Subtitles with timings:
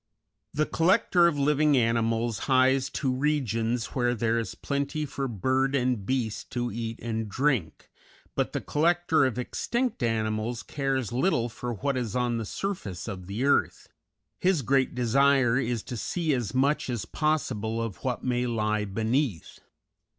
[0.51, 6.07] The collector of living animals hies to regions where there is plenty for bird and
[6.07, 7.87] beast to eat and drink,
[8.33, 13.27] but the collector of extinct animals cares little for what is on the surface of
[13.27, 13.89] the earth;
[14.39, 19.59] his great desire is to see as much as possible of what may lie beneath.